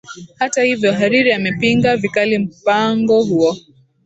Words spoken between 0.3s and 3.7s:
hata hivyo hariri amepinga vikali mpango huo